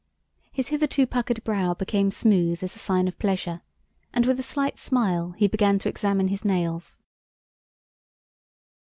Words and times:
His 0.51 0.69
hitherto 0.69 1.05
puckered 1.05 1.43
brow 1.43 1.75
became 1.75 2.09
smooth 2.09 2.63
as 2.63 2.75
a 2.75 2.79
sign 2.79 3.07
of 3.07 3.19
pleasure, 3.19 3.61
and 4.11 4.25
with 4.25 4.39
a 4.39 4.41
slight 4.41 4.79
smile 4.79 5.33
he 5.37 5.47
began 5.47 5.77
to 5.77 5.89
examine 5.89 6.29
his 6.29 6.43
nails. 6.43 6.97